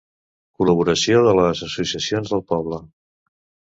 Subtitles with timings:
[0.61, 2.81] Col·laboració de les associacions del poble.